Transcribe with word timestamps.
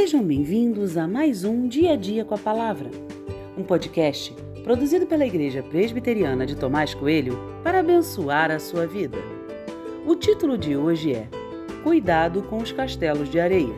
Sejam 0.00 0.22
bem-vindos 0.22 0.96
a 0.96 1.06
mais 1.06 1.44
um 1.44 1.68
Dia 1.68 1.92
a 1.92 1.96
Dia 1.96 2.24
com 2.24 2.34
a 2.34 2.38
Palavra, 2.38 2.90
um 3.54 3.62
podcast 3.62 4.34
produzido 4.64 5.06
pela 5.06 5.26
Igreja 5.26 5.62
Presbiteriana 5.62 6.46
de 6.46 6.56
Tomás 6.56 6.94
Coelho 6.94 7.38
para 7.62 7.80
abençoar 7.80 8.50
a 8.50 8.58
sua 8.58 8.86
vida. 8.86 9.18
O 10.06 10.16
título 10.16 10.56
de 10.56 10.74
hoje 10.74 11.12
é 11.12 11.28
Cuidado 11.82 12.42
com 12.44 12.56
os 12.56 12.72
Castelos 12.72 13.28
de 13.28 13.38
Areia 13.38 13.74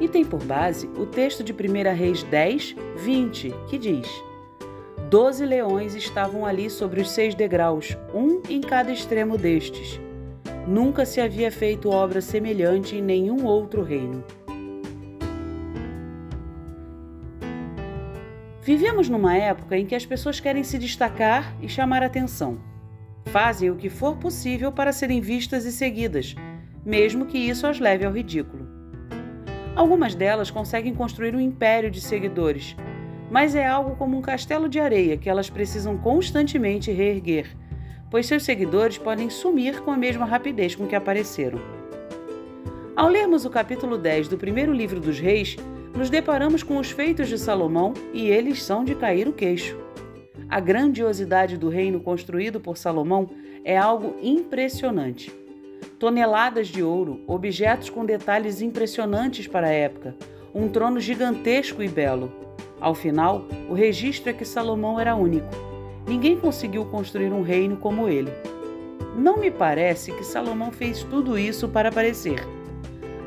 e 0.00 0.08
tem 0.08 0.24
por 0.24 0.42
base 0.42 0.88
o 0.96 1.04
texto 1.04 1.44
de 1.44 1.52
1 1.52 1.94
Reis 1.94 2.22
10, 2.22 2.74
20, 2.96 3.54
que 3.68 3.76
diz: 3.76 4.08
Doze 5.10 5.44
leões 5.44 5.94
estavam 5.94 6.46
ali 6.46 6.70
sobre 6.70 7.02
os 7.02 7.10
seis 7.10 7.34
degraus, 7.34 7.98
um 8.14 8.40
em 8.48 8.62
cada 8.62 8.90
extremo 8.90 9.36
destes. 9.36 10.00
Nunca 10.66 11.04
se 11.04 11.20
havia 11.20 11.52
feito 11.52 11.90
obra 11.90 12.22
semelhante 12.22 12.96
em 12.96 13.02
nenhum 13.02 13.44
outro 13.44 13.82
reino. 13.82 14.24
Vivemos 18.70 19.08
numa 19.08 19.36
época 19.36 19.76
em 19.76 19.84
que 19.84 19.96
as 19.96 20.06
pessoas 20.06 20.38
querem 20.38 20.62
se 20.62 20.78
destacar 20.78 21.56
e 21.60 21.68
chamar 21.68 22.04
atenção. 22.04 22.60
Fazem 23.24 23.68
o 23.68 23.74
que 23.74 23.90
for 23.90 24.14
possível 24.16 24.70
para 24.70 24.92
serem 24.92 25.20
vistas 25.20 25.64
e 25.64 25.72
seguidas, 25.72 26.36
mesmo 26.86 27.26
que 27.26 27.36
isso 27.36 27.66
as 27.66 27.80
leve 27.80 28.04
ao 28.04 28.12
ridículo. 28.12 28.68
Algumas 29.74 30.14
delas 30.14 30.52
conseguem 30.52 30.94
construir 30.94 31.34
um 31.34 31.40
império 31.40 31.90
de 31.90 32.00
seguidores, 32.00 32.76
mas 33.28 33.56
é 33.56 33.66
algo 33.66 33.96
como 33.96 34.16
um 34.16 34.22
castelo 34.22 34.68
de 34.68 34.78
areia 34.78 35.16
que 35.16 35.28
elas 35.28 35.50
precisam 35.50 35.98
constantemente 35.98 36.92
reerguer, 36.92 37.48
pois 38.08 38.26
seus 38.26 38.44
seguidores 38.44 38.96
podem 38.96 39.28
sumir 39.30 39.80
com 39.80 39.90
a 39.90 39.96
mesma 39.96 40.26
rapidez 40.26 40.76
com 40.76 40.86
que 40.86 40.94
apareceram. 40.94 41.58
Ao 42.94 43.08
lermos 43.08 43.44
o 43.44 43.50
capítulo 43.50 43.98
10 43.98 44.28
do 44.28 44.38
primeiro 44.38 44.72
livro 44.72 45.00
dos 45.00 45.18
Reis, 45.18 45.56
nos 45.94 46.08
deparamos 46.08 46.62
com 46.62 46.78
os 46.78 46.90
feitos 46.90 47.28
de 47.28 47.38
Salomão 47.38 47.94
e 48.12 48.28
eles 48.28 48.62
são 48.62 48.84
de 48.84 48.94
cair 48.94 49.28
o 49.28 49.32
queixo. 49.32 49.78
A 50.48 50.58
grandiosidade 50.58 51.56
do 51.56 51.68
reino 51.68 52.00
construído 52.00 52.60
por 52.60 52.76
Salomão 52.76 53.28
é 53.64 53.76
algo 53.76 54.16
impressionante. 54.22 55.32
Toneladas 55.98 56.68
de 56.68 56.82
ouro, 56.82 57.20
objetos 57.26 57.90
com 57.90 58.04
detalhes 58.04 58.62
impressionantes 58.62 59.46
para 59.46 59.68
a 59.68 59.72
época, 59.72 60.16
um 60.54 60.68
trono 60.68 60.98
gigantesco 60.98 61.82
e 61.82 61.88
belo. 61.88 62.32
Ao 62.80 62.94
final, 62.94 63.44
o 63.68 63.74
registro 63.74 64.30
é 64.30 64.32
que 64.32 64.44
Salomão 64.44 64.98
era 64.98 65.14
único. 65.14 65.48
Ninguém 66.06 66.38
conseguiu 66.38 66.84
construir 66.86 67.32
um 67.32 67.42
reino 67.42 67.76
como 67.76 68.08
ele. 68.08 68.32
Não 69.16 69.36
me 69.36 69.50
parece 69.50 70.12
que 70.12 70.24
Salomão 70.24 70.72
fez 70.72 71.04
tudo 71.04 71.38
isso 71.38 71.68
para 71.68 71.90
aparecer. 71.90 72.40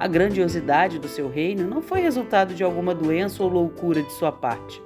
A 0.04 0.08
grandiosidade 0.09 1.00
do 1.00 1.08
seu 1.08 1.30
reino 1.30 1.66
não 1.66 1.82
foi 1.82 2.02
resultado 2.02 2.54
de 2.54 2.62
alguma 2.62 2.94
doença 2.94 3.42
ou 3.42 3.48
loucura 3.48 4.04
de 4.04 4.12
sua 4.12 4.34
parte. 4.34 4.84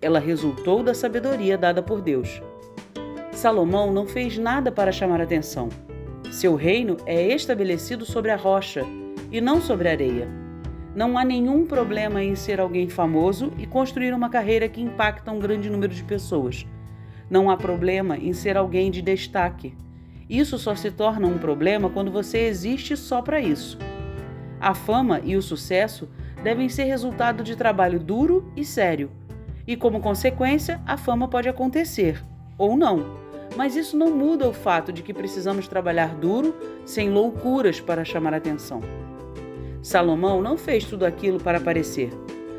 Ela 0.00 0.20
resultou 0.20 0.84
da 0.84 0.94
sabedoria 0.94 1.58
dada 1.58 1.82
por 1.82 2.00
Deus. 2.00 2.40
Salomão 3.32 3.92
não 3.92 4.06
fez 4.06 4.38
nada 4.38 4.70
para 4.70 4.92
chamar 4.92 5.20
atenção. 5.20 5.68
Seu 6.30 6.54
reino 6.54 6.96
é 7.06 7.34
estabelecido 7.34 8.04
sobre 8.04 8.30
a 8.30 8.36
rocha 8.36 8.86
e 9.32 9.40
não 9.40 9.60
sobre 9.60 9.88
a 9.88 9.90
areia. 9.90 10.28
Não 10.94 11.18
há 11.18 11.24
nenhum 11.24 11.66
problema 11.66 12.22
em 12.22 12.36
ser 12.36 12.60
alguém 12.60 12.88
famoso 12.88 13.52
e 13.58 13.66
construir 13.66 14.14
uma 14.14 14.30
carreira 14.30 14.68
que 14.68 14.80
impacta 14.80 15.32
um 15.32 15.40
grande 15.40 15.68
número 15.68 15.92
de 15.92 16.04
pessoas. 16.04 16.64
Não 17.28 17.50
há 17.50 17.56
problema 17.56 18.16
em 18.16 18.32
ser 18.32 18.56
alguém 18.56 18.92
de 18.92 19.02
destaque. 19.02 19.74
Isso 20.30 20.56
só 20.56 20.76
se 20.76 20.92
torna 20.92 21.26
um 21.26 21.36
problema 21.36 21.90
quando 21.90 22.12
você 22.12 22.46
existe 22.46 22.96
só 22.96 23.20
para 23.20 23.40
isso. 23.40 23.76
A 24.66 24.74
fama 24.74 25.20
e 25.22 25.36
o 25.36 25.42
sucesso 25.42 26.08
devem 26.42 26.68
ser 26.68 26.82
resultado 26.86 27.44
de 27.44 27.54
trabalho 27.54 28.00
duro 28.00 28.50
e 28.56 28.64
sério. 28.64 29.12
E 29.64 29.76
como 29.76 30.00
consequência, 30.00 30.80
a 30.84 30.96
fama 30.96 31.28
pode 31.28 31.48
acontecer 31.48 32.20
ou 32.58 32.76
não. 32.76 33.14
Mas 33.54 33.76
isso 33.76 33.96
não 33.96 34.10
muda 34.10 34.48
o 34.48 34.52
fato 34.52 34.92
de 34.92 35.04
que 35.04 35.14
precisamos 35.14 35.68
trabalhar 35.68 36.16
duro, 36.16 36.52
sem 36.84 37.08
loucuras 37.08 37.78
para 37.78 38.04
chamar 38.04 38.34
atenção. 38.34 38.80
Salomão 39.80 40.42
não 40.42 40.58
fez 40.58 40.84
tudo 40.84 41.06
aquilo 41.06 41.38
para 41.38 41.58
aparecer. 41.58 42.10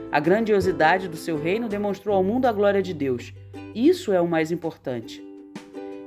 A 0.09 0.21
grandiosidade 0.21 1.09
do 1.09 1.17
seu 1.17 1.37
reino 1.37 1.67
demonstrou 1.67 2.15
ao 2.15 2.23
mundo 2.23 2.45
a 2.45 2.53
glória 2.53 2.81
de 2.81 2.93
Deus. 2.93 3.33
Isso 3.75 4.13
é 4.13 4.21
o 4.21 4.27
mais 4.29 4.49
importante. 4.49 5.21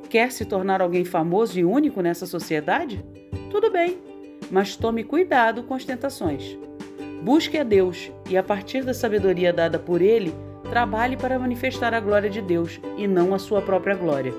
Quer 0.09 0.33
se 0.33 0.47
tornar 0.47 0.81
alguém 0.81 1.05
famoso 1.05 1.59
e 1.59 1.65
único 1.65 2.01
nessa 2.01 2.25
sociedade? 2.25 3.05
Tudo 3.51 3.71
bem, 3.71 3.99
mas 4.51 4.77
tome 4.77 5.05
cuidado 5.05 5.63
com 5.63 5.75
as 5.75 5.85
tentações. 5.85 6.59
Busque 7.23 7.59
a 7.59 7.63
Deus 7.63 8.11
e, 8.29 8.37
a 8.37 8.43
partir 8.43 8.83
da 8.83 8.95
sabedoria 8.95 9.53
dada 9.53 9.79
por 9.79 10.01
Ele, 10.01 10.35
trabalhe 10.71 11.17
para 11.17 11.39
manifestar 11.39 11.93
a 11.93 12.01
glória 12.01 12.31
de 12.31 12.41
Deus 12.41 12.81
e 12.97 13.07
não 13.07 13.35
a 13.35 13.39
sua 13.39 13.61
própria 13.61 13.95
glória. 13.95 14.33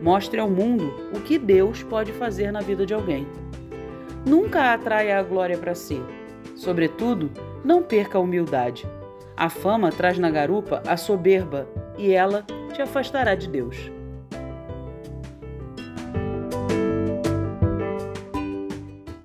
Mostre 0.00 0.40
ao 0.40 0.48
mundo 0.48 0.92
o 1.14 1.20
que 1.20 1.38
Deus 1.38 1.82
pode 1.82 2.12
fazer 2.12 2.52
na 2.52 2.60
vida 2.60 2.84
de 2.84 2.94
alguém. 2.94 3.26
Nunca 4.26 4.72
atraia 4.72 5.18
a 5.18 5.22
glória 5.22 5.58
para 5.58 5.74
si. 5.74 6.00
Sobretudo, 6.54 7.30
não 7.64 7.82
perca 7.82 8.18
a 8.18 8.20
humildade. 8.20 8.86
A 9.36 9.48
fama 9.48 9.90
traz 9.90 10.18
na 10.18 10.30
garupa 10.30 10.82
a 10.86 10.96
soberba 10.96 11.66
e 11.96 12.12
ela 12.12 12.44
te 12.72 12.82
afastará 12.82 13.34
de 13.34 13.48
Deus. 13.48 13.90